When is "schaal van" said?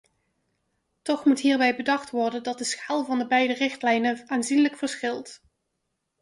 2.63-3.19